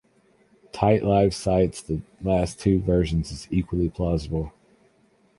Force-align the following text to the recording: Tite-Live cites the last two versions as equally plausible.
Tite-Live 0.71 1.31
cites 1.31 1.79
the 1.79 2.01
last 2.23 2.59
two 2.59 2.79
versions 2.79 3.31
as 3.31 3.47
equally 3.51 3.87
plausible. 3.87 4.51